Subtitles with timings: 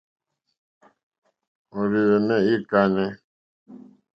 [1.77, 3.09] Òrzìhwɛ̀mɛ́ î kánɛ́.